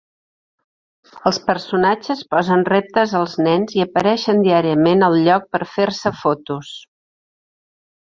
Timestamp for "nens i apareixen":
3.49-4.43